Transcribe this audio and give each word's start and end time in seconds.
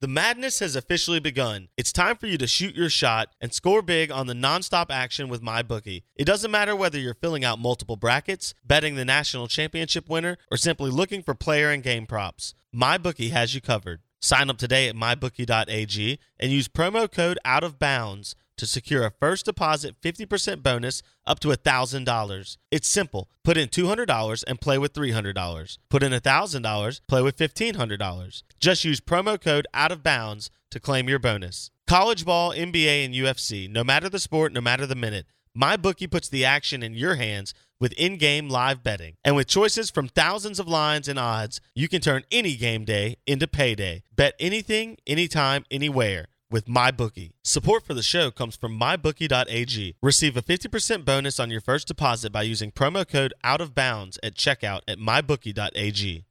The 0.00 0.06
madness 0.06 0.60
has 0.60 0.76
officially 0.76 1.18
begun. 1.18 1.70
It's 1.76 1.92
time 1.92 2.16
for 2.16 2.28
you 2.28 2.38
to 2.38 2.46
shoot 2.46 2.76
your 2.76 2.88
shot 2.88 3.30
and 3.40 3.52
score 3.52 3.82
big 3.82 4.12
on 4.12 4.28
the 4.28 4.32
nonstop 4.32 4.90
action 4.90 5.28
with 5.28 5.42
MyBookie. 5.42 6.04
It 6.14 6.24
doesn't 6.24 6.52
matter 6.52 6.76
whether 6.76 7.00
you're 7.00 7.14
filling 7.14 7.44
out 7.44 7.58
multiple 7.58 7.96
brackets, 7.96 8.54
betting 8.64 8.94
the 8.94 9.04
national 9.04 9.48
championship 9.48 10.08
winner, 10.08 10.36
or 10.52 10.56
simply 10.56 10.92
looking 10.92 11.20
for 11.24 11.34
player 11.34 11.70
and 11.70 11.82
game 11.82 12.06
props. 12.06 12.54
MyBookie 12.72 13.32
has 13.32 13.56
you 13.56 13.60
covered. 13.60 14.00
Sign 14.20 14.48
up 14.48 14.58
today 14.58 14.88
at 14.88 14.94
mybookie.ag 14.94 16.20
and 16.38 16.52
use 16.52 16.68
promo 16.68 17.10
code 17.10 17.40
out 17.44 17.64
of 17.64 17.80
bounds 17.80 18.36
to 18.58 18.66
secure 18.66 19.04
a 19.04 19.12
first 19.18 19.46
deposit 19.46 20.00
50% 20.02 20.62
bonus 20.62 21.02
up 21.26 21.40
to 21.40 21.48
$1,000. 21.48 22.56
It's 22.70 22.88
simple. 22.88 23.28
Put 23.42 23.56
in 23.56 23.68
$200 23.68 24.44
and 24.46 24.60
play 24.60 24.78
with 24.78 24.92
$300. 24.92 25.78
Put 25.88 26.02
in 26.02 26.12
$1,000, 26.12 27.00
play 27.08 27.22
with 27.22 27.36
$1,500. 27.36 28.42
Just 28.60 28.84
use 28.84 29.00
promo 29.00 29.40
code 29.40 29.66
out 29.72 29.92
of 29.92 30.02
bounds 30.02 30.50
to 30.70 30.80
claim 30.80 31.08
your 31.08 31.18
bonus. 31.18 31.70
College 31.86 32.24
ball, 32.24 32.52
NBA, 32.52 33.04
and 33.04 33.14
UFC, 33.14 33.70
no 33.70 33.82
matter 33.82 34.08
the 34.08 34.18
sport, 34.18 34.52
no 34.52 34.60
matter 34.60 34.86
the 34.86 34.94
minute, 34.94 35.26
MyBookie 35.56 36.10
puts 36.10 36.28
the 36.28 36.44
action 36.44 36.82
in 36.82 36.94
your 36.94 37.14
hands 37.14 37.54
with 37.80 37.92
in-game 37.92 38.48
live 38.48 38.82
betting. 38.82 39.14
And 39.24 39.34
with 39.34 39.46
choices 39.46 39.90
from 39.90 40.08
thousands 40.08 40.60
of 40.60 40.68
lines 40.68 41.08
and 41.08 41.18
odds, 41.18 41.60
you 41.74 41.88
can 41.88 42.00
turn 42.00 42.24
any 42.30 42.56
game 42.56 42.84
day 42.84 43.16
into 43.26 43.46
payday. 43.46 44.02
Bet 44.14 44.34
anything, 44.38 44.98
anytime, 45.06 45.64
anywhere 45.70 46.26
with 46.50 46.66
MyBookie. 46.66 47.32
Support 47.42 47.84
for 47.84 47.94
the 47.94 48.02
show 48.02 48.30
comes 48.30 48.56
from 48.56 48.78
MyBookie.ag. 48.78 49.96
Receive 50.02 50.36
a 50.36 50.42
50% 50.42 51.04
bonus 51.04 51.38
on 51.38 51.50
your 51.50 51.60
first 51.60 51.88
deposit 51.88 52.30
by 52.30 52.42
using 52.42 52.70
promo 52.70 53.06
code 53.06 53.34
Out 53.44 53.60
of 53.60 53.74
Bounds 53.74 54.18
at 54.22 54.34
checkout 54.34 54.80
at 54.88 54.98
MyBookie.ag. 54.98 56.24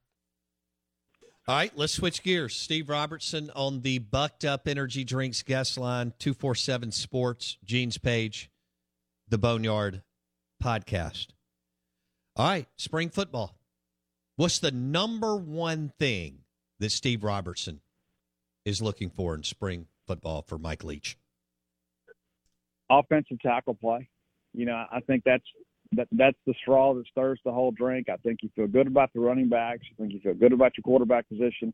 All 1.50 1.56
right, 1.56 1.72
let's 1.78 1.94
switch 1.94 2.24
gears. 2.24 2.58
Steve 2.58 2.90
Robertson 2.90 3.50
on 3.56 3.80
the 3.82 4.00
Bucked 4.00 4.44
Up 4.44 4.68
Energy 4.68 5.06
Drinks 5.06 5.44
guest 5.44 5.78
line, 5.78 6.14
247 6.20 6.92
Sports, 6.92 7.58
Gene's 7.64 7.98
page, 7.98 8.52
the 9.30 9.38
Boneyard 9.38 10.02
podcast. 10.62 11.28
All 12.36 12.48
right, 12.48 12.68
spring 12.76 13.10
football. 13.10 13.58
What's 14.36 14.60
the 14.60 14.72
number 14.72 15.38
one 15.38 15.94
thing 15.98 16.40
that 16.80 16.92
Steve 16.92 17.24
Robertson 17.24 17.80
is 18.66 18.82
looking 18.82 19.10
for 19.10 19.34
in 19.34 19.44
spring 19.44 19.88
football 20.08 20.42
for 20.42 20.58
Mike 20.58 20.84
Leach? 20.84 21.18
Offensive 22.90 23.40
tackle 23.42 23.76
play. 23.76 24.10
You 24.54 24.66
know, 24.66 24.86
I 24.92 25.02
think 25.02 25.24
that's 25.26 25.44
that 25.94 26.08
that's 26.12 26.38
the 26.46 26.54
straw 26.62 26.94
that 26.94 27.06
stirs 27.08 27.40
the 27.46 27.52
whole 27.52 27.72
drink. 27.72 28.08
I 28.10 28.18
think 28.18 28.40
you 28.42 28.50
feel 28.56 28.68
good 28.68 28.88
about 28.88 29.12
the 29.14 29.20
running 29.20 29.50
backs. 29.50 29.84
I 29.92 30.02
think 30.02 30.14
you 30.14 30.20
feel 30.20 30.34
good 30.34 30.54
about 30.54 30.74
your 30.78 30.84
quarterback 30.84 31.28
position. 31.30 31.74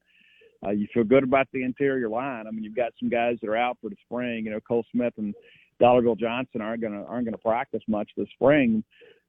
Uh, 0.65 0.71
you 0.71 0.87
feel 0.93 1.03
good 1.03 1.23
about 1.23 1.47
the 1.51 1.63
interior 1.63 2.09
line. 2.09 2.47
I 2.47 2.51
mean, 2.51 2.63
you've 2.63 2.75
got 2.75 2.93
some 2.99 3.09
guys 3.09 3.37
that 3.41 3.49
are 3.49 3.57
out 3.57 3.77
for 3.81 3.89
the 3.89 3.95
spring. 4.05 4.45
You 4.45 4.51
know, 4.51 4.59
Cole 4.61 4.85
Smith 4.91 5.13
and 5.17 5.33
Donegal 5.79 6.15
Johnson 6.15 6.61
aren't 6.61 6.81
gonna 6.81 7.03
aren't 7.03 7.25
gonna 7.25 7.37
practice 7.37 7.81
much 7.87 8.09
this 8.15 8.27
spring. 8.33 8.83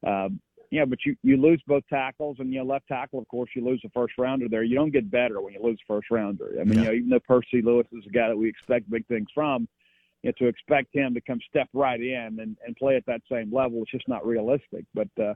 Uh, 0.05 0.29
you 0.75 0.81
know, 0.81 0.87
but 0.87 0.99
you 1.05 1.15
you 1.23 1.37
lose 1.37 1.61
both 1.65 1.83
tackles, 1.89 2.35
and 2.39 2.51
you 2.51 2.59
know, 2.59 2.65
left 2.65 2.89
tackle, 2.89 3.17
of 3.17 3.27
course, 3.29 3.49
you 3.55 3.63
lose 3.63 3.79
the 3.81 3.89
first 3.93 4.15
rounder 4.17 4.49
there. 4.49 4.61
You 4.61 4.75
don't 4.75 4.91
get 4.91 5.09
better 5.09 5.39
when 5.39 5.53
you 5.53 5.63
lose 5.63 5.79
first 5.87 6.11
rounder. 6.11 6.51
I 6.59 6.65
mean, 6.65 6.73
yeah. 6.73 6.79
you 6.79 6.85
know, 6.85 6.93
even 6.93 7.09
though 7.11 7.19
Percy 7.21 7.61
Lewis 7.61 7.87
is 7.93 8.03
a 8.05 8.09
guy 8.09 8.27
that 8.27 8.37
we 8.37 8.49
expect 8.49 8.89
big 8.89 9.07
things 9.07 9.29
from, 9.33 9.69
you 10.21 10.29
know, 10.29 10.33
to 10.37 10.47
expect 10.47 10.93
him 10.93 11.13
to 11.13 11.21
come 11.21 11.39
step 11.49 11.69
right 11.73 12.01
in 12.01 12.39
and 12.41 12.57
and 12.67 12.75
play 12.75 12.97
at 12.97 13.05
that 13.05 13.21
same 13.31 13.53
level, 13.53 13.83
it's 13.83 13.91
just 13.91 14.09
not 14.09 14.25
realistic. 14.25 14.83
But 14.93 15.07
uh, 15.17 15.33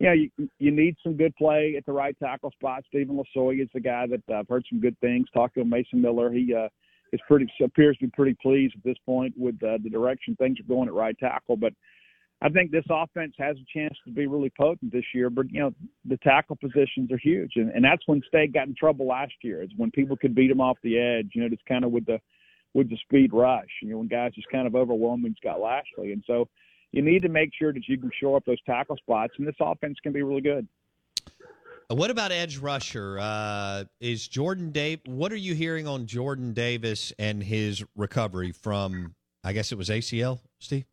you 0.00 0.06
know, 0.08 0.14
you 0.14 0.30
you 0.58 0.72
need 0.72 0.96
some 1.00 1.16
good 1.16 1.36
play 1.36 1.76
at 1.78 1.86
the 1.86 1.92
right 1.92 2.18
tackle 2.18 2.50
spot. 2.50 2.82
Steven 2.88 3.16
Losoya 3.16 3.62
is 3.62 3.68
the 3.72 3.80
guy 3.80 4.08
that 4.08 4.22
uh, 4.28 4.40
I've 4.40 4.48
heard 4.48 4.66
some 4.68 4.80
good 4.80 4.98
things. 4.98 5.28
Talked 5.32 5.54
to 5.54 5.64
Mason 5.64 6.02
Miller. 6.02 6.32
He 6.32 6.52
uh, 6.52 6.66
is 7.12 7.20
pretty 7.28 7.46
appears 7.62 7.96
to 7.98 8.06
be 8.06 8.10
pretty 8.16 8.36
pleased 8.42 8.74
at 8.76 8.82
this 8.82 8.98
point 9.06 9.32
with 9.38 9.62
uh, 9.62 9.78
the 9.80 9.90
direction 9.90 10.34
things 10.34 10.58
are 10.58 10.64
going 10.64 10.88
at 10.88 10.94
right 10.94 11.16
tackle, 11.20 11.56
but 11.56 11.72
I 12.42 12.48
think 12.48 12.72
this 12.72 12.84
offense 12.90 13.34
has 13.38 13.56
a 13.56 13.78
chance 13.78 13.96
to 14.04 14.10
be 14.10 14.26
really 14.26 14.50
potent 14.58 14.92
this 14.92 15.04
year, 15.14 15.30
but 15.30 15.50
you 15.50 15.60
know 15.60 15.72
the 16.04 16.16
tackle 16.18 16.56
positions 16.56 17.12
are 17.12 17.18
huge, 17.18 17.52
and, 17.54 17.70
and 17.70 17.84
that's 17.84 18.02
when 18.06 18.20
State 18.26 18.52
got 18.52 18.66
in 18.66 18.74
trouble 18.74 19.06
last 19.06 19.32
year. 19.42 19.62
It's 19.62 19.72
when 19.76 19.92
people 19.92 20.16
could 20.16 20.34
beat 20.34 20.48
them 20.48 20.60
off 20.60 20.76
the 20.82 20.98
edge. 20.98 21.30
You 21.34 21.42
know, 21.42 21.48
just 21.48 21.64
kind 21.66 21.84
of 21.84 21.92
with 21.92 22.04
the 22.04 22.20
with 22.74 22.90
the 22.90 22.96
speed 22.96 23.32
rush. 23.32 23.68
You 23.80 23.90
know, 23.90 23.98
when 23.98 24.08
guys 24.08 24.32
just 24.34 24.50
kind 24.50 24.66
of 24.66 24.74
overwhelming 24.74 25.36
Scott 25.38 25.60
Lashley, 25.60 26.12
and 26.12 26.24
so 26.26 26.48
you 26.90 27.00
need 27.00 27.22
to 27.22 27.28
make 27.28 27.50
sure 27.56 27.72
that 27.72 27.86
you 27.86 27.96
can 27.96 28.10
show 28.20 28.34
up 28.34 28.44
those 28.44 28.60
tackle 28.66 28.96
spots, 28.96 29.34
and 29.38 29.46
this 29.46 29.54
offense 29.60 29.98
can 30.02 30.12
be 30.12 30.22
really 30.22 30.42
good. 30.42 30.66
What 31.88 32.10
about 32.10 32.32
edge 32.32 32.58
rusher? 32.58 33.18
Uh, 33.20 33.84
is 34.00 34.26
Jordan 34.26 34.72
Dave? 34.72 35.00
What 35.06 35.30
are 35.32 35.36
you 35.36 35.54
hearing 35.54 35.86
on 35.86 36.06
Jordan 36.06 36.54
Davis 36.54 37.12
and 37.20 37.40
his 37.40 37.84
recovery 37.94 38.50
from? 38.50 39.14
I 39.44 39.52
guess 39.52 39.70
it 39.70 39.78
was 39.78 39.90
ACL, 39.90 40.40
Steve. 40.58 40.86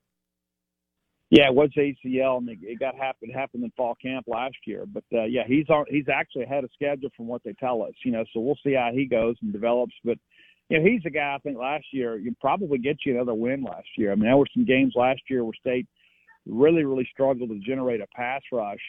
Yeah, 1.29 1.47
it 1.47 1.53
was 1.53 1.69
ACL, 1.77 2.39
and 2.39 2.49
it 2.49 2.79
got 2.79 2.95
happened 2.95 3.31
happened 3.33 3.63
in 3.63 3.71
fall 3.77 3.95
camp 4.01 4.25
last 4.27 4.55
year. 4.65 4.85
But 4.87 5.03
uh, 5.13 5.25
yeah, 5.25 5.43
he's 5.45 5.69
on, 5.69 5.85
he's 5.87 6.09
actually 6.11 6.43
ahead 6.43 6.63
of 6.63 6.71
schedule 6.73 7.09
from 7.15 7.27
what 7.27 7.43
they 7.43 7.53
tell 7.53 7.83
us. 7.83 7.93
You 8.03 8.11
know, 8.11 8.25
so 8.33 8.39
we'll 8.39 8.57
see 8.63 8.73
how 8.73 8.89
he 8.91 9.05
goes 9.05 9.35
and 9.43 9.53
develops. 9.53 9.93
But 10.03 10.17
you 10.69 10.79
know, 10.79 10.89
he's 10.89 11.05
a 11.05 11.11
guy 11.11 11.35
I 11.35 11.37
think 11.39 11.57
last 11.59 11.85
year 11.91 12.17
you 12.17 12.35
probably 12.41 12.79
get 12.79 12.97
you 13.05 13.13
another 13.13 13.35
win 13.35 13.63
last 13.63 13.87
year. 13.95 14.11
I 14.11 14.15
mean, 14.15 14.25
there 14.25 14.37
were 14.37 14.47
some 14.53 14.65
games 14.65 14.93
last 14.95 15.21
year 15.29 15.43
where 15.43 15.53
State 15.59 15.87
really 16.47 16.83
really 16.83 17.07
struggled 17.13 17.49
to 17.49 17.59
generate 17.59 18.01
a 18.01 18.07
pass 18.15 18.41
rush 18.51 18.79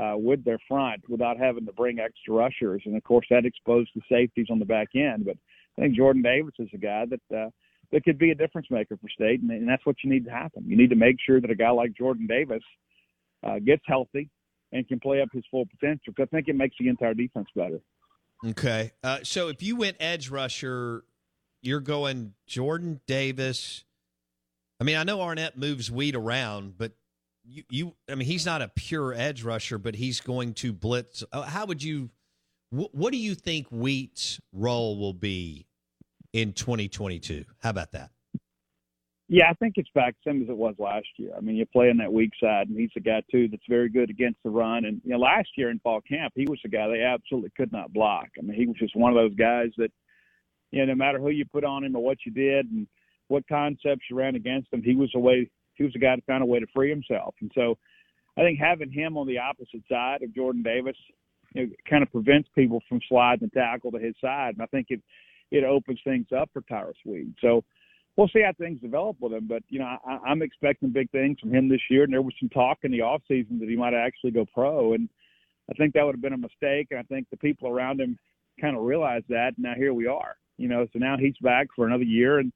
uh, 0.00 0.14
with 0.16 0.42
their 0.44 0.58
front 0.66 1.02
without 1.10 1.36
having 1.36 1.66
to 1.66 1.72
bring 1.74 1.98
extra 1.98 2.32
rushers, 2.32 2.80
and 2.86 2.96
of 2.96 3.04
course 3.04 3.26
that 3.28 3.44
exposed 3.44 3.90
the 3.94 4.00
safeties 4.10 4.46
on 4.50 4.58
the 4.58 4.64
back 4.64 4.88
end. 4.94 5.26
But 5.26 5.36
I 5.76 5.82
think 5.82 5.96
Jordan 5.96 6.22
Davis 6.22 6.54
is 6.58 6.70
a 6.72 6.78
guy 6.78 7.04
that. 7.04 7.36
Uh, 7.36 7.50
that 7.92 8.04
could 8.04 8.18
be 8.18 8.30
a 8.30 8.34
difference 8.34 8.66
maker 8.70 8.96
for 8.96 9.08
state, 9.10 9.40
and, 9.40 9.50
and 9.50 9.68
that's 9.68 9.84
what 9.84 9.96
you 10.02 10.10
need 10.10 10.24
to 10.24 10.30
happen. 10.30 10.64
You 10.66 10.76
need 10.76 10.90
to 10.90 10.96
make 10.96 11.16
sure 11.24 11.40
that 11.40 11.50
a 11.50 11.54
guy 11.54 11.70
like 11.70 11.92
Jordan 11.94 12.26
Davis 12.26 12.62
uh, 13.46 13.58
gets 13.58 13.82
healthy 13.86 14.30
and 14.72 14.88
can 14.88 14.98
play 14.98 15.20
up 15.20 15.28
his 15.32 15.44
full 15.50 15.66
potential. 15.66 16.12
Because 16.16 16.28
I 16.32 16.36
think 16.36 16.48
it 16.48 16.56
makes 16.56 16.74
the 16.80 16.88
entire 16.88 17.14
defense 17.14 17.48
better. 17.54 17.80
Okay, 18.44 18.92
uh, 19.04 19.18
so 19.22 19.48
if 19.48 19.62
you 19.62 19.76
went 19.76 19.98
edge 20.00 20.30
rusher, 20.30 21.04
you're 21.60 21.80
going 21.80 22.32
Jordan 22.46 23.00
Davis. 23.06 23.84
I 24.80 24.84
mean, 24.84 24.96
I 24.96 25.04
know 25.04 25.20
Arnett 25.20 25.56
moves 25.56 25.90
Wheat 25.90 26.16
around, 26.16 26.76
but 26.76 26.92
you, 27.44 27.62
you, 27.70 27.94
I 28.10 28.14
mean, 28.14 28.26
he's 28.26 28.46
not 28.46 28.62
a 28.62 28.68
pure 28.68 29.14
edge 29.14 29.44
rusher, 29.44 29.78
but 29.78 29.94
he's 29.94 30.20
going 30.20 30.54
to 30.54 30.72
blitz. 30.72 31.22
Uh, 31.30 31.42
how 31.42 31.66
would 31.66 31.82
you? 31.82 32.10
Wh- 32.70 32.92
what 32.94 33.12
do 33.12 33.18
you 33.18 33.34
think 33.34 33.68
Wheat's 33.68 34.40
role 34.52 34.98
will 34.98 35.12
be 35.12 35.66
in 36.32 36.52
2022. 36.52 37.44
How 37.62 37.70
about 37.70 37.92
that? 37.92 38.10
Yeah, 39.28 39.48
I 39.48 39.54
think 39.54 39.74
it's 39.76 39.88
back 39.94 40.14
same 40.26 40.42
as 40.42 40.48
it 40.50 40.56
was 40.56 40.74
last 40.78 41.06
year. 41.16 41.30
I 41.34 41.40
mean, 41.40 41.56
you 41.56 41.64
play 41.64 41.88
on 41.88 41.96
that 41.98 42.12
weak 42.12 42.32
side, 42.38 42.68
and 42.68 42.78
he's 42.78 42.90
a 42.96 43.00
guy 43.00 43.22
too 43.30 43.48
that's 43.48 43.62
very 43.66 43.88
good 43.88 44.10
against 44.10 44.38
the 44.44 44.50
run. 44.50 44.84
And 44.84 45.00
you 45.04 45.12
know, 45.12 45.18
last 45.18 45.48
year 45.56 45.70
in 45.70 45.78
fall 45.78 46.02
camp, 46.02 46.34
he 46.36 46.44
was 46.48 46.60
a 46.66 46.68
guy 46.68 46.86
they 46.88 47.02
absolutely 47.02 47.50
could 47.56 47.72
not 47.72 47.94
block. 47.94 48.28
I 48.38 48.42
mean, 48.42 48.58
he 48.58 48.66
was 48.66 48.76
just 48.76 48.94
one 48.94 49.10
of 49.10 49.16
those 49.16 49.34
guys 49.34 49.70
that, 49.78 49.90
you 50.70 50.80
know, 50.80 50.92
no 50.92 50.94
matter 50.96 51.18
who 51.18 51.30
you 51.30 51.46
put 51.46 51.64
on 51.64 51.82
him 51.82 51.96
or 51.96 52.02
what 52.02 52.18
you 52.26 52.32
did 52.32 52.66
and 52.70 52.86
what 53.28 53.48
concepts 53.48 54.02
you 54.10 54.16
ran 54.16 54.34
against 54.34 54.70
him, 54.70 54.82
he 54.82 54.94
was 54.94 55.10
a 55.14 55.18
way. 55.18 55.48
He 55.76 55.84
was 55.84 55.94
a 55.96 55.98
guy 55.98 56.14
to 56.14 56.22
find 56.22 56.42
a 56.42 56.46
way 56.46 56.60
to 56.60 56.66
free 56.74 56.90
himself. 56.90 57.34
And 57.40 57.50
so, 57.54 57.78
I 58.36 58.42
think 58.42 58.58
having 58.58 58.90
him 58.90 59.16
on 59.16 59.26
the 59.26 59.38
opposite 59.38 59.82
side 59.88 60.22
of 60.22 60.34
Jordan 60.34 60.62
Davis, 60.62 60.96
you 61.54 61.66
know, 61.66 61.72
kind 61.88 62.02
of 62.02 62.12
prevents 62.12 62.50
people 62.54 62.82
from 62.86 63.00
sliding 63.08 63.48
the 63.48 63.58
tackle 63.58 63.92
to 63.92 63.98
his 63.98 64.14
side. 64.20 64.54
And 64.54 64.62
I 64.62 64.66
think 64.66 64.88
it 64.90 65.00
it 65.52 65.64
opens 65.64 66.00
things 66.02 66.26
up 66.36 66.50
for 66.52 66.62
Tyrus 66.62 66.96
Wheat. 67.04 67.34
So 67.40 67.62
we'll 68.16 68.28
see 68.28 68.42
how 68.42 68.52
things 68.58 68.80
develop 68.80 69.18
with 69.20 69.32
him. 69.32 69.46
But 69.46 69.62
you 69.68 69.78
know, 69.78 69.96
I, 70.04 70.18
I'm 70.26 70.42
expecting 70.42 70.90
big 70.90 71.10
things 71.10 71.38
from 71.38 71.54
him 71.54 71.68
this 71.68 71.80
year. 71.90 72.04
And 72.04 72.12
there 72.12 72.22
was 72.22 72.34
some 72.40 72.48
talk 72.48 72.78
in 72.82 72.90
the 72.90 73.02
off 73.02 73.22
season 73.28 73.58
that 73.60 73.68
he 73.68 73.76
might 73.76 73.94
actually 73.94 74.32
go 74.32 74.46
pro, 74.52 74.94
and 74.94 75.08
I 75.70 75.74
think 75.74 75.94
that 75.94 76.04
would 76.04 76.14
have 76.14 76.22
been 76.22 76.32
a 76.32 76.38
mistake. 76.38 76.88
And 76.90 76.98
I 76.98 77.02
think 77.04 77.28
the 77.30 77.36
people 77.36 77.68
around 77.68 78.00
him 78.00 78.18
kind 78.60 78.76
of 78.76 78.82
realized 78.82 79.26
that. 79.28 79.52
And 79.56 79.64
now 79.64 79.74
here 79.76 79.94
we 79.94 80.06
are. 80.06 80.36
You 80.56 80.68
know, 80.68 80.86
so 80.92 80.98
now 80.98 81.16
he's 81.18 81.36
back 81.42 81.68
for 81.76 81.86
another 81.86 82.04
year, 82.04 82.38
and 82.38 82.52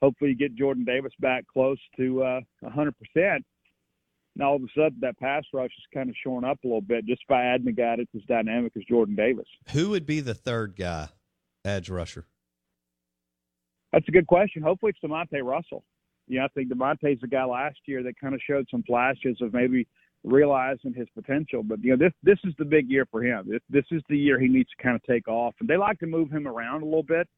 hopefully 0.00 0.30
you 0.30 0.36
get 0.36 0.54
Jordan 0.54 0.84
Davis 0.84 1.12
back 1.20 1.44
close 1.52 1.78
to 1.96 2.22
uh, 2.22 2.40
100%. 2.64 2.92
Now 4.34 4.50
all 4.50 4.56
of 4.56 4.62
a 4.62 4.66
sudden 4.74 4.98
that 5.00 5.18
pass 5.18 5.44
rush 5.52 5.70
is 5.76 5.84
kind 5.92 6.08
of 6.08 6.16
shorn 6.22 6.44
up 6.44 6.58
a 6.64 6.66
little 6.66 6.80
bit 6.80 7.04
just 7.04 7.26
by 7.28 7.44
adding 7.44 7.68
a 7.68 7.72
guy 7.72 7.96
that's 7.96 8.14
as 8.14 8.22
dynamic 8.26 8.72
as 8.76 8.82
Jordan 8.88 9.14
Davis. 9.14 9.46
Who 9.72 9.90
would 9.90 10.06
be 10.06 10.20
the 10.20 10.34
third 10.34 10.74
guy, 10.76 11.08
edge 11.64 11.88
rusher? 11.88 12.26
That's 13.92 14.08
a 14.08 14.12
good 14.12 14.26
question. 14.26 14.62
Hopefully 14.62 14.90
it's 14.90 15.00
Demonte 15.00 15.42
Russell. 15.42 15.84
You 16.28 16.38
know, 16.38 16.46
I 16.46 16.48
think 16.48 16.72
Demonte's 16.72 17.20
the 17.20 17.26
guy 17.26 17.44
last 17.44 17.78
year 17.86 18.02
that 18.02 18.18
kind 18.18 18.34
of 18.34 18.40
showed 18.46 18.66
some 18.70 18.82
flashes 18.84 19.36
of 19.40 19.52
maybe 19.52 19.86
realizing 20.24 20.94
his 20.94 21.08
potential. 21.14 21.62
But 21.62 21.82
you 21.82 21.90
know, 21.90 21.96
this 21.96 22.12
this 22.22 22.38
is 22.44 22.54
the 22.58 22.64
big 22.64 22.90
year 22.90 23.06
for 23.10 23.22
him. 23.22 23.46
This 23.48 23.60
this 23.68 23.84
is 23.90 24.02
the 24.08 24.16
year 24.16 24.38
he 24.38 24.48
needs 24.48 24.70
to 24.76 24.82
kind 24.82 24.96
of 24.96 25.02
take 25.02 25.28
off. 25.28 25.54
And 25.60 25.68
they 25.68 25.76
like 25.76 25.98
to 26.00 26.06
move 26.06 26.30
him 26.30 26.46
around 26.46 26.82
a 26.82 26.86
little 26.86 27.02
bit, 27.02 27.28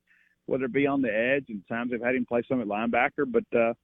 whether 0.47 0.65
it 0.65 0.73
be 0.73 0.87
on 0.87 1.03
the 1.03 1.13
edge 1.13 1.47
and 1.49 1.67
times 1.67 1.91
they've 1.91 2.03
had 2.03 2.15
him 2.15 2.27
play 2.27 2.43
some 2.49 2.61
at 2.61 2.67
linebacker. 2.67 3.27
But 3.27 3.45
uh, 3.59 3.75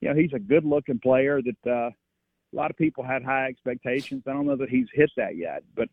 you 0.00 0.08
know, 0.08 0.14
he's 0.14 0.32
a 0.34 0.38
good 0.38 0.64
looking 0.64 0.98
player 0.98 1.40
that 1.40 1.70
uh, 1.70 1.90
a 1.90 2.56
lot 2.56 2.70
of 2.70 2.76
people 2.76 3.04
had 3.04 3.22
high 3.22 3.46
expectations. 3.46 4.24
I 4.26 4.32
don't 4.32 4.46
know 4.46 4.56
that 4.56 4.68
he's 4.68 4.88
hit 4.92 5.10
that 5.16 5.36
yet, 5.36 5.62
but 5.74 5.88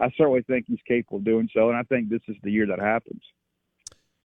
I 0.00 0.10
certainly 0.16 0.42
think 0.42 0.66
he's 0.66 0.80
capable 0.88 1.18
of 1.18 1.24
doing 1.24 1.48
so. 1.54 1.68
And 1.68 1.76
I 1.76 1.82
think 1.82 2.08
this 2.08 2.22
is 2.28 2.36
the 2.42 2.50
year 2.50 2.66
that 2.66 2.78
happens. 2.78 3.22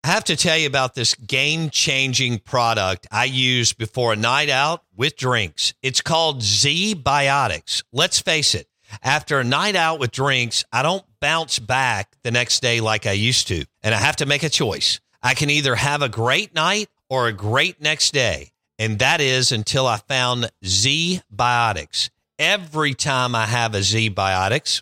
I 0.04 0.10
have 0.10 0.24
to 0.26 0.36
tell 0.36 0.58
you 0.58 0.68
about 0.68 0.96
this 0.96 1.14
game 1.14 1.70
changing 1.70 2.40
product 2.40 3.08
I 3.12 3.26
use 3.26 3.72
before 3.72 4.14
a 4.14 4.16
night 4.16 4.50
out 4.50 4.84
with 4.96 5.16
drinks. 5.16 5.76
It's 5.84 6.02
called 6.02 6.42
ZBiotics. 6.42 7.84
Let's 7.94 8.20
face 8.20 8.56
it, 8.56 8.68
after 9.04 9.40
a 9.40 9.44
night 9.44 9.76
out 9.76 10.00
with 10.00 10.12
drinks, 10.12 10.66
I 10.74 10.82
don't 10.82 11.06
bounce 11.20 11.60
back 11.60 12.16
the 12.24 12.32
next 12.32 12.62
day 12.62 12.82
like 12.82 13.06
I 13.06 13.12
used 13.12 13.48
to. 13.50 13.64
And 13.84 13.94
I 13.94 14.00
have 14.00 14.18
to 14.18 14.26
make 14.26 14.44
a 14.44 14.50
choice. 14.50 15.00
I 15.22 15.36
can 15.36 15.52
either 15.52 15.76
have 15.76 16.02
a 16.02 16.10
great 16.10 16.56
night 16.56 16.90
or 17.08 17.28
a 17.28 17.34
great 17.34 17.80
next 17.80 18.12
day. 18.12 18.52
And 18.80 18.98
that 19.00 19.22
is 19.22 19.52
until 19.52 19.86
I 19.86 19.98
found 19.98 20.50
Z 20.66 21.22
Biotics. 21.34 22.10
Every 22.40 22.96
time 22.96 23.36
I 23.36 23.46
have 23.46 23.76
a 23.76 23.80
ZBiotics 23.80 24.82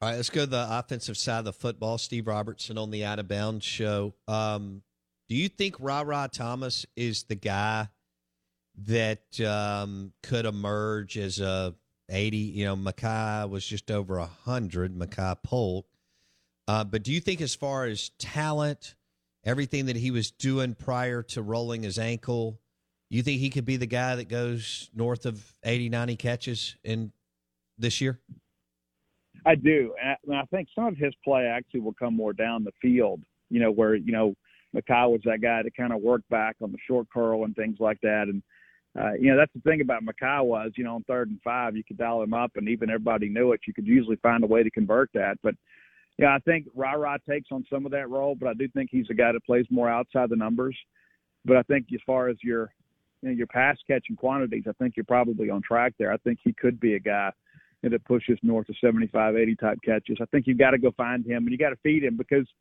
All 0.00 0.08
right, 0.08 0.16
let's 0.16 0.30
go 0.30 0.42
to 0.42 0.46
the 0.46 0.66
offensive 0.70 1.16
side 1.16 1.38
of 1.40 1.44
the 1.46 1.52
football. 1.52 1.98
Steve 1.98 2.26
Robertson 2.26 2.76
on 2.76 2.90
the 2.90 3.04
Out 3.04 3.18
of 3.18 3.28
Bounds 3.28 3.64
show. 3.64 4.14
Um, 4.28 4.82
do 5.28 5.36
you 5.36 5.48
think 5.48 5.76
Rara 5.80 6.28
Thomas 6.32 6.84
is 6.96 7.24
the 7.24 7.34
guy 7.34 7.88
that 8.84 9.40
um, 9.40 10.12
could 10.22 10.44
emerge 10.44 11.16
as 11.16 11.40
a 11.40 11.74
80. 12.08 12.36
You 12.36 12.64
know, 12.66 12.76
Makai 12.76 13.48
was 13.48 13.66
just 13.66 13.90
over 13.90 14.18
100, 14.18 14.96
Makai 14.96 15.36
Polk. 15.42 15.86
Uh, 16.68 16.84
but 16.84 17.02
do 17.02 17.12
you 17.12 17.20
think, 17.20 17.40
as 17.40 17.54
far 17.54 17.84
as 17.84 18.10
talent, 18.18 18.94
everything 19.44 19.86
that 19.86 19.96
he 19.96 20.10
was 20.10 20.30
doing 20.30 20.74
prior 20.74 21.22
to 21.22 21.42
rolling 21.42 21.82
his 21.82 21.98
ankle, 21.98 22.60
you 23.08 23.22
think 23.22 23.40
he 23.40 23.50
could 23.50 23.64
be 23.64 23.76
the 23.76 23.86
guy 23.86 24.16
that 24.16 24.28
goes 24.28 24.90
north 24.94 25.26
of 25.26 25.44
80, 25.64 25.88
90 25.90 26.16
catches 26.16 26.76
in 26.82 27.12
this 27.78 28.00
year? 28.00 28.20
I 29.46 29.54
do. 29.54 29.94
And 30.02 30.34
I 30.34 30.44
think 30.46 30.68
some 30.74 30.86
of 30.86 30.96
his 30.96 31.14
play 31.24 31.46
actually 31.46 31.80
will 31.80 31.94
come 31.94 32.16
more 32.16 32.32
down 32.32 32.64
the 32.64 32.72
field, 32.82 33.20
you 33.48 33.60
know, 33.60 33.70
where, 33.70 33.94
you 33.94 34.12
know, 34.12 34.34
Makai 34.74 35.08
was 35.08 35.20
that 35.24 35.40
guy 35.40 35.62
that 35.62 35.76
kind 35.76 35.92
of 35.92 36.02
worked 36.02 36.28
back 36.28 36.56
on 36.60 36.72
the 36.72 36.78
short 36.86 37.06
curl 37.14 37.44
and 37.44 37.54
things 37.54 37.76
like 37.78 38.00
that. 38.02 38.24
And, 38.24 38.42
uh, 38.98 39.12
you 39.12 39.30
know, 39.30 39.36
that's 39.36 39.52
the 39.54 39.60
thing 39.60 39.80
about 39.80 40.02
Makai 40.02 40.44
was, 40.44 40.72
you 40.74 40.82
know, 40.82 40.96
on 40.96 41.04
third 41.04 41.28
and 41.28 41.40
five, 41.42 41.76
you 41.76 41.84
could 41.84 41.96
dial 41.96 42.22
him 42.22 42.34
up, 42.34 42.52
and 42.56 42.68
even 42.68 42.90
everybody 42.90 43.28
knew 43.28 43.52
it. 43.52 43.60
You 43.66 43.72
could 43.72 43.86
usually 43.86 44.16
find 44.16 44.42
a 44.42 44.48
way 44.48 44.64
to 44.64 44.70
convert 44.70 45.10
that. 45.14 45.38
But, 45.42 45.54
yeah, 46.18 46.34
I 46.34 46.38
think 46.40 46.66
Rara 46.74 47.18
takes 47.28 47.48
on 47.52 47.64
some 47.70 47.86
of 47.86 47.92
that 47.92 48.10
role, 48.10 48.34
but 48.34 48.48
I 48.48 48.54
do 48.54 48.66
think 48.68 48.90
he's 48.90 49.10
a 49.10 49.14
guy 49.14 49.30
that 49.30 49.44
plays 49.44 49.66
more 49.70 49.88
outside 49.88 50.28
the 50.28 50.36
numbers. 50.36 50.76
But 51.44 51.56
I 51.56 51.62
think 51.62 51.86
as 51.94 52.00
far 52.04 52.28
as 52.28 52.36
your, 52.42 52.72
you 53.22 53.28
know, 53.28 53.34
your 53.34 53.46
pass 53.46 53.76
catching 53.86 54.16
quantities, 54.16 54.64
I 54.66 54.72
think 54.72 54.96
you're 54.96 55.04
probably 55.04 55.50
on 55.50 55.62
track 55.62 55.92
there. 55.98 56.12
I 56.12 56.16
think 56.18 56.40
he 56.42 56.52
could 56.52 56.80
be 56.80 56.94
a 56.94 56.98
guy 56.98 57.30
that 57.82 58.04
pushes 58.04 58.38
north 58.42 58.68
of 58.68 58.76
75, 58.80 59.36
80 59.36 59.56
type 59.56 59.78
catches. 59.84 60.18
I 60.20 60.24
think 60.26 60.46
you've 60.46 60.58
got 60.58 60.70
to 60.72 60.78
go 60.78 60.92
find 60.96 61.24
him 61.24 61.44
and 61.44 61.50
you 61.50 61.58
got 61.58 61.70
to 61.70 61.78
feed 61.82 62.04
him 62.04 62.16
because– 62.16 62.46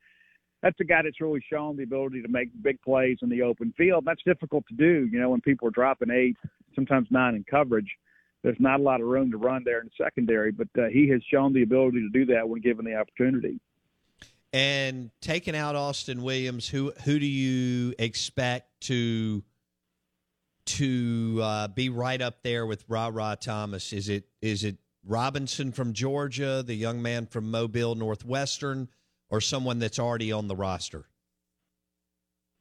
that's 0.65 0.79
a 0.79 0.83
guy 0.83 1.03
that's 1.03 1.21
really 1.21 1.43
shown 1.47 1.77
the 1.77 1.83
ability 1.83 2.23
to 2.23 2.27
make 2.27 2.49
big 2.63 2.81
plays 2.81 3.19
in 3.21 3.29
the 3.29 3.43
open 3.43 3.71
field. 3.77 4.03
That's 4.03 4.23
difficult 4.25 4.65
to 4.67 4.73
do, 4.73 5.07
you 5.11 5.19
know, 5.19 5.29
when 5.29 5.39
people 5.41 5.67
are 5.67 5.71
dropping 5.71 6.09
eight, 6.09 6.37
sometimes 6.73 7.07
nine 7.11 7.35
in 7.35 7.45
coverage. 7.47 7.89
There's 8.41 8.57
not 8.59 8.79
a 8.79 8.83
lot 8.83 8.99
of 8.99 9.05
room 9.05 9.29
to 9.29 9.37
run 9.37 9.61
there 9.63 9.79
in 9.79 9.85
the 9.85 10.03
secondary, 10.03 10.51
but 10.51 10.67
uh, 10.75 10.87
he 10.91 11.07
has 11.09 11.21
shown 11.31 11.53
the 11.53 11.61
ability 11.61 11.99
to 11.99 12.09
do 12.09 12.25
that 12.33 12.49
when 12.49 12.61
given 12.61 12.83
the 12.83 12.95
opportunity. 12.95 13.59
And 14.53 15.11
taking 15.21 15.55
out 15.55 15.75
Austin 15.75 16.23
Williams, 16.23 16.67
who 16.67 16.93
who 17.03 17.19
do 17.19 17.27
you 17.27 17.93
expect 17.99 18.81
to 18.81 19.43
to 20.65 21.39
uh, 21.43 21.67
be 21.67 21.89
right 21.89 22.21
up 22.21 22.41
there 22.41 22.65
with 22.65 22.85
Rara 22.87 23.37
Thomas? 23.39 23.93
Is 23.93 24.09
it 24.09 24.25
is 24.41 24.63
it 24.63 24.77
Robinson 25.05 25.71
from 25.71 25.93
Georgia, 25.93 26.63
the 26.65 26.75
young 26.75 27.01
man 27.01 27.25
from 27.27 27.49
Mobile 27.51 27.95
Northwestern? 27.95 28.89
or 29.29 29.41
someone 29.41 29.79
that's 29.79 29.99
already 29.99 30.31
on 30.31 30.47
the 30.47 30.55
roster? 30.55 31.05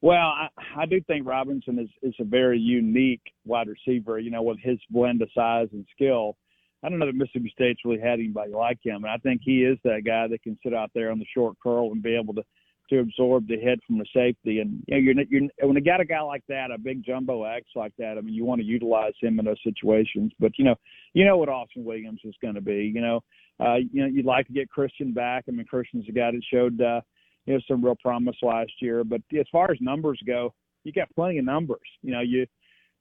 Well, 0.00 0.16
I, 0.16 0.48
I 0.76 0.86
do 0.86 1.00
think 1.06 1.26
Robinson 1.26 1.78
is, 1.78 1.88
is 2.02 2.14
a 2.20 2.24
very 2.24 2.58
unique 2.58 3.22
wide 3.44 3.68
receiver, 3.68 4.18
you 4.18 4.30
know, 4.30 4.42
with 4.42 4.58
his 4.60 4.78
blend 4.90 5.22
of 5.22 5.28
size 5.34 5.68
and 5.72 5.86
skill. 5.94 6.36
I 6.82 6.90
don't 6.90 6.98
know 6.98 7.06
that 7.06 7.14
Mississippi 7.14 7.50
State's 7.54 7.80
really 7.84 8.00
had 8.00 8.18
anybody 8.18 8.52
like 8.52 8.78
him, 8.82 9.04
and 9.04 9.06
I 9.06 9.16
think 9.16 9.40
he 9.42 9.64
is 9.64 9.78
that 9.84 10.02
guy 10.04 10.26
that 10.28 10.42
can 10.42 10.58
sit 10.62 10.74
out 10.74 10.90
there 10.94 11.10
on 11.10 11.18
the 11.18 11.26
short 11.34 11.56
curl 11.62 11.92
and 11.92 12.02
be 12.02 12.14
able 12.14 12.34
to 12.34 12.42
to 12.90 13.00
absorb 13.00 13.48
the 13.48 13.56
hit 13.56 13.80
from 13.86 13.98
the 13.98 14.06
safety. 14.14 14.60
And 14.60 14.82
you 14.86 14.94
know, 14.94 15.00
you're, 15.00 15.24
you're 15.30 15.66
when 15.66 15.76
you 15.76 15.84
got 15.84 16.00
a 16.00 16.04
guy 16.04 16.20
like 16.20 16.44
that, 16.48 16.70
a 16.70 16.78
big 16.78 17.04
jumbo 17.04 17.44
X 17.44 17.66
like 17.74 17.92
that, 17.98 18.18
I 18.18 18.20
mean, 18.20 18.34
you 18.34 18.44
want 18.44 18.60
to 18.60 18.66
utilize 18.66 19.14
him 19.20 19.38
in 19.38 19.44
those 19.44 19.62
situations. 19.64 20.32
But 20.38 20.52
you 20.58 20.64
know, 20.64 20.76
you 21.12 21.24
know 21.24 21.36
what 21.36 21.48
Austin 21.48 21.84
Williams 21.84 22.20
is 22.24 22.34
going 22.42 22.54
to 22.54 22.60
be. 22.60 22.92
You 22.94 23.00
know, 23.00 23.20
uh, 23.60 23.76
you 23.76 24.02
know, 24.02 24.06
you'd 24.06 24.26
like 24.26 24.46
to 24.46 24.52
get 24.52 24.70
Christian 24.70 25.12
back. 25.12 25.44
I 25.48 25.52
mean, 25.52 25.66
Christian's 25.66 26.08
a 26.08 26.12
guy 26.12 26.30
that 26.30 26.42
showed, 26.52 26.80
uh, 26.80 27.00
you 27.46 27.54
know, 27.54 27.60
some 27.68 27.84
real 27.84 27.96
promise 27.96 28.36
last 28.42 28.72
year. 28.80 29.04
But 29.04 29.22
as 29.38 29.46
far 29.50 29.70
as 29.70 29.78
numbers 29.80 30.20
go, 30.26 30.54
you 30.84 30.92
got 30.92 31.14
plenty 31.14 31.38
of 31.38 31.44
numbers. 31.44 31.78
You 32.02 32.12
know, 32.12 32.20
you, 32.20 32.46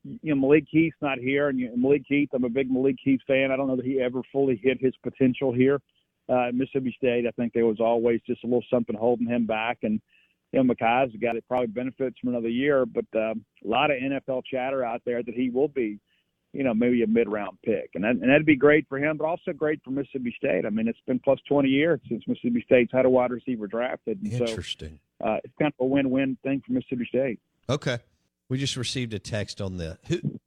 you 0.04 0.36
know, 0.36 0.42
Malik 0.42 0.66
Heath's 0.70 0.96
not 1.02 1.18
here, 1.18 1.50
and 1.50 1.60
you, 1.60 1.72
Malik 1.75 2.04
Heath, 2.08 2.30
I'm 2.34 2.44
a 2.44 2.50
big 2.50 2.70
Malik 2.70 2.98
Heath 3.04 3.22
fan. 3.25 3.52
I 3.52 3.56
don't 3.56 3.68
know 3.68 3.75
that 3.75 3.86
he 3.86 4.02
ever 4.02 4.22
fully 4.32 4.60
hit 4.62 4.80
his 4.82 4.94
potential 5.04 5.54
here 5.54 5.75
uh, 5.75 5.80
at 6.30 6.56
Mississippi 6.56 6.94
State. 6.98 7.25
I 7.27 7.32
think 7.32 7.53
there 7.53 7.65
was 7.65 7.80
always 7.80 8.22
just 8.25 8.44
a 8.44 8.48
little 8.48 8.63
something 8.70 8.96
holding 8.96 9.27
him 9.27 9.46
back, 9.46 9.80
and 9.84 10.01
you 10.51 10.63
know, 10.63 10.74
Makai's 10.74 11.13
a 11.13 11.18
guy 11.18 11.34
that 11.34 11.48
probably 11.48 11.68
benefits 11.68 12.18
from 12.20 12.30
another 12.30 12.50
year. 12.50 12.86
But 12.86 13.06
um, 13.15 13.44
a 13.63 13.68
lot 13.68 13.92
of 13.92 13.98
NFL 13.98 14.44
chatter 14.50 14.86
out 14.86 15.01
there 15.06 15.24
that 15.24 15.34
he 15.34 15.50
will 15.50 15.68
be 15.68 16.00
you 16.53 16.63
know, 16.63 16.74
maybe 16.74 17.01
a 17.03 17.08
mid 17.08 17.27
round 17.27 17.58
pick. 17.65 17.89
And, 17.96 18.03
that, 18.03 18.12
and 18.12 18.30
that'd 18.30 18.46
be 18.46 18.56
great 18.56 18.88
for 18.88 19.00
him, 19.00 19.18
but 19.18 19.25
also 19.25 19.51
great 19.51 19.82
for 19.84 19.89
Mississippi 19.89 20.34
State. 20.38 20.65
I 20.65 20.70
mean, 20.70 20.88
it's 20.88 21.00
been 21.08 21.20
plus 21.20 21.39
20 21.50 21.68
years 21.68 22.00
since 22.08 22.24
Mississippi 22.27 22.63
State's 22.65 22.92
had 22.94 23.06
a 23.06 23.10
wide 23.10 23.32
receiver 23.32 23.68
drafted. 23.68 24.22
And 24.22 24.32
Interesting. 24.32 25.00
So, 25.22 25.27
uh, 25.27 25.38
it's 25.44 25.53
kind 25.60 25.74
of 25.77 25.84
a 25.84 25.88
win 25.88 26.10
win 26.12 26.38
thing 26.44 26.62
for 26.65 26.74
Mississippi 26.74 27.06
State. 27.10 27.39
Okay. 27.68 27.98
We 28.50 28.60
just 28.60 28.77
received 28.77 29.13
a 29.13 29.20
text 29.20 29.60
on 29.60 29.77
the 29.77 29.98
who. 30.08 30.39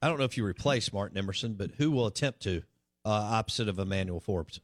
I 0.00 0.08
don't 0.08 0.18
know 0.18 0.24
if 0.24 0.36
you 0.36 0.44
replace 0.44 0.92
Martin 0.92 1.18
Emerson, 1.18 1.54
but 1.54 1.72
who 1.76 1.90
will 1.90 2.06
attempt 2.06 2.40
to 2.42 2.62
uh, 3.04 3.10
opposite 3.10 3.68
of 3.68 3.78
Emmanuel 3.78 4.20
Forbes? 4.20 4.60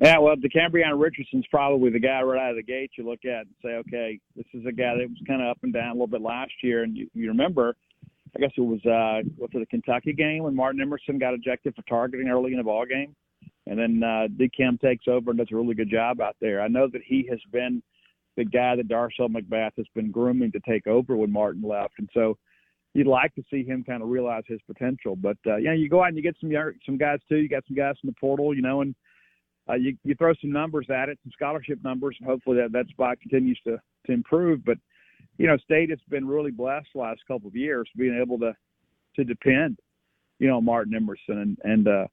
Yeah, 0.00 0.18
well, 0.18 0.36
Decamerion 0.36 1.00
Richardson's 1.00 1.46
probably 1.50 1.90
the 1.90 1.98
guy 2.00 2.20
right 2.20 2.40
out 2.40 2.50
of 2.50 2.56
the 2.56 2.62
gate 2.62 2.90
you 2.98 3.08
look 3.08 3.24
at 3.24 3.46
and 3.46 3.54
say, 3.62 3.70
okay, 3.76 4.20
this 4.34 4.44
is 4.52 4.66
a 4.66 4.72
guy 4.72 4.94
that 4.96 5.08
was 5.08 5.18
kind 5.26 5.40
of 5.40 5.48
up 5.48 5.58
and 5.62 5.72
down 5.72 5.90
a 5.90 5.92
little 5.92 6.06
bit 6.06 6.20
last 6.20 6.52
year. 6.62 6.82
And 6.82 6.96
you, 6.96 7.08
you 7.14 7.28
remember, 7.28 7.76
I 8.36 8.40
guess 8.40 8.52
it 8.56 8.60
was 8.60 8.80
uh, 8.84 9.26
was 9.38 9.50
it 9.54 9.60
the 9.60 9.66
Kentucky 9.66 10.12
game 10.12 10.42
when 10.42 10.54
Martin 10.54 10.82
Emerson 10.82 11.18
got 11.18 11.32
ejected 11.32 11.74
for 11.74 11.82
targeting 11.82 12.28
early 12.28 12.52
in 12.52 12.58
the 12.58 12.64
ball 12.64 12.84
game, 12.84 13.16
and 13.66 13.78
then 13.78 14.02
uh, 14.02 14.28
DeCam 14.36 14.78
takes 14.78 15.08
over 15.08 15.30
and 15.30 15.38
does 15.38 15.48
a 15.50 15.56
really 15.56 15.74
good 15.74 15.90
job 15.90 16.20
out 16.20 16.36
there. 16.40 16.60
I 16.60 16.68
know 16.68 16.88
that 16.92 17.00
he 17.06 17.26
has 17.30 17.40
been 17.50 17.82
the 18.36 18.44
guy 18.44 18.76
that 18.76 18.88
Darcel 18.88 19.30
McBath 19.30 19.72
has 19.78 19.86
been 19.94 20.10
grooming 20.10 20.52
to 20.52 20.60
take 20.68 20.86
over 20.86 21.16
when 21.16 21.32
Martin 21.32 21.62
left, 21.62 21.94
and 21.98 22.10
so 22.12 22.36
you'd 22.92 23.06
like 23.06 23.34
to 23.36 23.44
see 23.50 23.64
him 23.64 23.82
kind 23.82 24.02
of 24.02 24.10
realize 24.10 24.42
his 24.46 24.60
potential. 24.66 25.16
But 25.16 25.38
uh, 25.46 25.56
yeah, 25.56 25.72
you 25.72 25.88
go 25.88 26.02
out 26.02 26.08
and 26.08 26.16
you 26.16 26.22
get 26.22 26.36
some 26.38 26.52
some 26.84 26.98
guys 26.98 27.20
too. 27.30 27.36
You 27.36 27.48
got 27.48 27.64
some 27.66 27.76
guys 27.76 27.94
in 28.04 28.08
the 28.08 28.16
portal, 28.20 28.54
you 28.54 28.60
know, 28.60 28.82
and 28.82 28.94
uh, 29.68 29.74
you 29.74 29.96
you 30.04 30.14
throw 30.14 30.32
some 30.40 30.52
numbers 30.52 30.86
at 30.90 31.08
it, 31.08 31.18
some 31.22 31.32
scholarship 31.32 31.78
numbers, 31.82 32.16
and 32.20 32.28
hopefully 32.28 32.56
that 32.56 32.72
that 32.72 32.88
spot 32.88 33.20
continues 33.20 33.58
to 33.64 33.78
to 34.06 34.12
improve. 34.12 34.64
But 34.64 34.78
you 35.38 35.46
know, 35.46 35.56
State 35.58 35.90
has 35.90 35.98
been 36.08 36.26
really 36.26 36.50
blessed 36.50 36.88
the 36.94 37.00
last 37.00 37.20
couple 37.26 37.48
of 37.48 37.56
years 37.56 37.88
being 37.96 38.18
able 38.20 38.38
to 38.38 38.54
to 39.16 39.24
depend, 39.24 39.78
you 40.38 40.48
know, 40.48 40.60
Martin 40.60 40.94
Emerson 40.94 41.38
and 41.38 41.58
and 41.64 41.88
uh, 41.88 42.06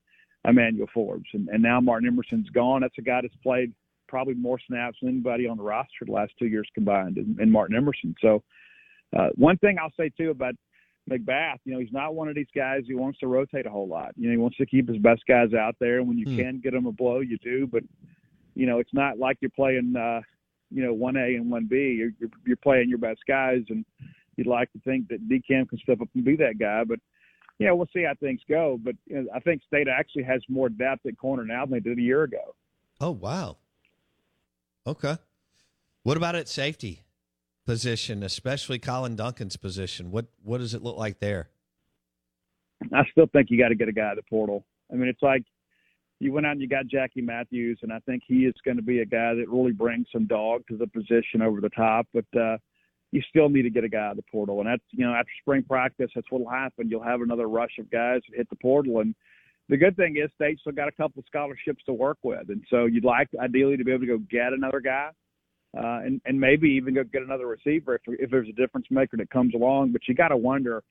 Emmanuel 0.46 0.88
Forbes, 0.94 1.30
and, 1.34 1.48
and 1.50 1.62
now 1.62 1.80
Martin 1.80 2.08
Emerson's 2.08 2.50
gone. 2.50 2.82
That's 2.82 2.98
a 2.98 3.04
guy 3.04 3.22
that's 3.22 3.36
played 3.44 3.74
probably 4.08 4.34
more 4.36 4.60
snaps 4.68 4.98
than 5.02 5.10
anybody 5.10 5.48
on 5.48 5.58
the 5.58 5.64
roster 5.64 6.06
the 6.06 6.12
last 6.12 6.34
two 6.38 6.48
years 6.48 6.68
combined, 6.74 7.18
and, 7.18 7.40
and 7.40 7.52
Martin 7.52 7.76
Emerson. 7.76 8.16
So, 8.22 8.44
uh, 9.18 9.30
one 9.36 9.58
thing 9.58 9.78
I'll 9.80 9.94
say 9.98 10.12
too 10.16 10.32
about 10.32 10.56
McBath, 11.10 11.58
you 11.66 11.74
know, 11.74 11.80
he's 11.80 11.92
not 11.92 12.16
one 12.16 12.30
of 12.30 12.36
these 12.36 12.48
guys 12.56 12.84
who 12.88 12.98
wants 12.98 13.20
to 13.20 13.28
rotate 13.28 13.66
a 13.66 13.70
whole 13.70 13.88
lot. 13.88 14.12
You 14.16 14.28
know, 14.28 14.32
he 14.32 14.38
wants 14.38 14.58
to 14.58 14.66
keep 14.66 14.88
his 14.88 14.98
best 14.98 15.24
guys 15.28 15.54
out 15.54 15.76
there. 15.80 16.00
And 16.00 16.08
when 16.08 16.18
you 16.18 16.26
hmm. 16.26 16.38
can 16.38 16.60
get 16.60 16.72
them 16.74 16.86
a 16.86 16.92
blow, 16.92 17.20
you 17.20 17.38
do. 17.40 17.68
But, 17.68 17.84
you 18.56 18.66
know, 18.66 18.80
it's 18.80 18.94
not 18.94 19.20
like 19.20 19.38
you're 19.42 19.52
playing, 19.52 19.96
uh, 19.98 20.22
you 20.72 20.84
know, 20.84 20.96
1A 20.96 21.36
and 21.36 21.52
1B. 21.52 21.98
You're, 21.98 22.12
you're, 22.20 22.30
you're 22.46 22.58
playing 22.58 22.90
your 22.90 23.00
best 23.00 23.20
guys. 23.28 23.64
And 23.70 23.86
you'd 24.38 24.48
like 24.48 24.72
to 24.74 24.80
think 24.80 25.10
that 25.10 25.28
DeCam 25.28 25.68
can 25.68 25.78
step 25.80 26.02
up 26.02 26.08
and 26.16 26.24
be 26.24 26.38
that 26.38 26.58
guy. 26.58 26.84
But, 26.86 27.00
you 27.60 27.68
know, 27.68 27.76
we'll 27.76 27.90
see 27.94 28.04
how 28.04 28.14
things 28.20 28.42
go. 28.50 28.80
But 28.82 28.96
you 29.06 29.22
know, 29.22 29.28
I 29.36 29.40
think 29.40 29.62
State 29.64 29.88
actually 29.88 30.24
has 30.24 30.42
more 30.48 30.70
depth 30.70 31.06
at 31.06 31.18
corner 31.18 31.46
now 31.46 31.66
than 31.66 31.74
they 31.74 31.80
did 31.80 31.98
a 31.98 32.02
year 32.02 32.24
ago. 32.24 32.56
Oh, 33.02 33.12
wow. 33.12 33.58
Okay. 34.88 35.18
What 36.04 36.18
about 36.18 36.36
at 36.36 36.48
safety? 36.48 37.04
Position, 37.66 38.24
especially 38.24 38.80
Colin 38.80 39.16
Duncan's 39.16 39.58
position? 39.58 40.12
What 40.12 40.28
what 40.44 40.60
does 40.60 40.74
it 40.74 40.84
look 40.84 40.98
like 40.98 41.20
there? 41.20 41.50
I 42.94 43.04
still 43.12 43.28
think 43.32 43.50
you 43.50 43.58
got 43.58 43.70
to 43.70 43.76
get 43.76 43.88
a 43.88 43.94
guy 43.94 44.12
at 44.12 44.16
the 44.16 44.24
portal. 44.24 44.66
I 44.92 44.96
mean, 44.96 45.08
it's 45.08 45.22
like 45.22 45.44
you 46.20 46.32
went 46.34 46.46
out 46.46 46.54
and 46.54 46.62
you 46.62 46.68
got 46.68 46.88
Jackie 46.88 47.22
Matthews, 47.22 47.80
and 47.82 47.92
I 47.92 48.00
think 48.06 48.24
he 48.28 48.46
is 48.46 48.54
going 48.66 48.78
to 48.78 48.84
be 48.84 49.00
a 49.00 49.06
guy 49.06 49.34
that 49.34 49.50
really 49.50 49.72
brings 49.72 50.08
some 50.12 50.26
dog 50.26 50.64
to 50.70 50.78
the 50.78 50.88
position 50.88 51.42
over 51.42 51.62
the 51.62 51.70
top. 51.70 52.08
But 52.14 52.26
uh, 52.40 52.58
you 53.12 53.22
still 53.30 53.50
need 53.50 53.64
to 53.64 53.70
get 53.70 53.84
a 53.84 53.90
guy 53.90 54.10
at 54.10 54.16
the 54.16 54.24
portal, 54.32 54.60
and 54.60 54.68
that's 54.68 54.84
you 54.92 55.06
know 55.06 55.14
after 55.14 55.32
spring 55.42 55.64
practice, 55.64 56.12
that's 56.14 56.28
what'll 56.30 56.50
happen. 56.50 56.90
You'll 56.90 57.04
have 57.04 57.22
another 57.22 57.48
rush 57.48 57.78
of 57.80 57.90
guys 57.90 58.22
that 58.30 58.38
hit 58.38 58.50
the 58.50 58.56
portal, 58.58 59.00
and 59.00 59.16
the 59.70 59.78
good 59.78 59.96
thing 59.96 60.18
is 60.18 60.30
State 60.36 60.60
still 60.60 60.74
got 60.74 60.88
a 60.88 60.92
couple 60.92 61.20
of 61.20 61.26
scholarships 61.28 61.84
to 61.86 61.94
work 61.94 62.18
with, 62.24 62.50
and 62.50 62.64
so 62.70 62.86
you'd 62.86 63.06
like 63.06 63.30
ideally 63.40 63.78
to 63.78 63.84
be 63.84 63.92
able 63.92 64.02
to 64.02 64.08
go 64.08 64.18
get 64.30 64.54
another 64.54 64.80
guy 64.80 65.10
uh, 65.76 66.02
and 66.04 66.22
and 66.26 66.40
maybe 66.40 66.70
even 66.70 66.94
go 66.94 67.04
get 67.04 67.24
another 67.24 67.48
receiver 67.48 67.96
if 67.96 68.02
if 68.08 68.30
there's 68.30 68.50
a 68.50 68.54
difference 68.54 68.88
maker 68.90 69.18
that 69.18 69.30
comes 69.30 69.54
along. 69.56 69.92
But 69.92 70.08
you 70.08 70.14
got 70.14 70.28
to 70.28 70.38
wonder, 70.38 70.84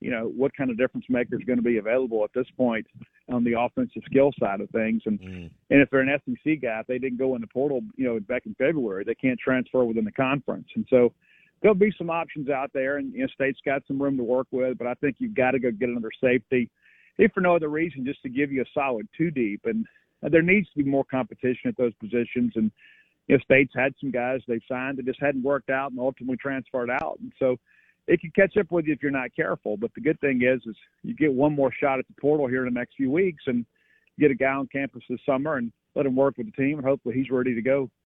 you 0.00 0.10
know, 0.10 0.32
what 0.36 0.56
kind 0.56 0.70
of 0.70 0.78
difference 0.78 1.06
maker 1.08 1.36
is 1.36 1.44
going 1.44 1.58
to 1.58 1.62
be 1.62 1.78
available 1.78 2.24
at 2.24 2.30
this 2.34 2.46
point 2.56 2.86
on 3.32 3.44
the 3.44 3.58
offensive 3.58 4.02
skill 4.06 4.32
side 4.40 4.60
of 4.60 4.70
things. 4.70 5.02
And 5.06 5.20
mm. 5.20 5.50
and 5.70 5.80
if 5.80 5.88
they're 5.90 6.00
an 6.00 6.20
SEC 6.26 6.60
guy, 6.62 6.80
if 6.80 6.86
they 6.86 6.98
didn't 6.98 7.18
go 7.18 7.34
in 7.36 7.40
the 7.40 7.46
portal, 7.46 7.80
you 7.96 8.06
know, 8.06 8.18
back 8.20 8.46
in 8.46 8.54
February, 8.54 9.04
they 9.04 9.14
can't 9.14 9.38
transfer 9.38 9.84
within 9.84 10.04
the 10.04 10.12
conference. 10.12 10.68
And 10.74 10.86
so 10.90 11.12
there'll 11.62 11.74
be 11.74 11.94
some 11.96 12.10
options 12.10 12.48
out 12.48 12.70
there, 12.72 12.96
and 12.96 13.12
you 13.12 13.20
know, 13.20 13.28
State's 13.28 13.60
got 13.64 13.82
some 13.86 14.00
room 14.02 14.16
to 14.16 14.24
work 14.24 14.48
with. 14.50 14.78
But 14.78 14.88
I 14.88 14.94
think 14.94 15.16
you've 15.18 15.34
got 15.34 15.52
to 15.52 15.58
go 15.58 15.70
get 15.70 15.88
another 15.88 16.10
safety, 16.20 16.70
if 17.18 17.32
for 17.32 17.40
no 17.40 17.54
other 17.54 17.68
reason, 17.68 18.04
just 18.04 18.22
to 18.22 18.28
give 18.28 18.50
you 18.50 18.62
a 18.62 18.72
solid 18.74 19.08
two 19.16 19.30
deep. 19.30 19.60
And 19.64 19.86
there 20.22 20.42
needs 20.42 20.68
to 20.70 20.82
be 20.82 20.90
more 20.90 21.04
competition 21.04 21.68
at 21.68 21.76
those 21.76 21.94
positions 21.94 22.52
and 22.56 22.72
you 23.28 23.36
know, 23.36 23.40
State's 23.44 23.72
had 23.74 23.94
some 24.00 24.10
guys 24.10 24.40
they've 24.48 24.60
signed 24.68 24.98
that 24.98 25.06
just 25.06 25.20
hadn't 25.20 25.42
worked 25.42 25.70
out 25.70 25.90
and 25.90 26.00
ultimately 26.00 26.36
transferred 26.36 26.90
out. 26.90 27.18
And 27.20 27.32
so 27.38 27.56
it 28.06 28.20
can 28.20 28.32
catch 28.34 28.56
up 28.56 28.70
with 28.70 28.86
you 28.86 28.94
if 28.94 29.02
you're 29.02 29.12
not 29.12 29.36
careful. 29.36 29.76
But 29.76 29.92
the 29.94 30.00
good 30.00 30.18
thing 30.20 30.42
is, 30.42 30.60
is 30.66 30.76
you 31.02 31.14
get 31.14 31.32
one 31.32 31.54
more 31.54 31.70
shot 31.72 31.98
at 31.98 32.08
the 32.08 32.20
portal 32.20 32.46
here 32.46 32.66
in 32.66 32.72
the 32.72 32.78
next 32.80 32.96
few 32.96 33.10
weeks 33.10 33.44
and 33.46 33.66
get 34.18 34.30
a 34.30 34.34
guy 34.34 34.52
on 34.52 34.66
campus 34.68 35.02
this 35.08 35.20
summer 35.26 35.56
and 35.56 35.70
let 35.94 36.06
him 36.06 36.16
work 36.16 36.38
with 36.38 36.46
the 36.46 36.52
team, 36.52 36.78
and 36.78 36.86
hopefully 36.86 37.14
he's 37.14 37.30
ready 37.30 37.54
to 37.54 37.62
go 37.62 37.90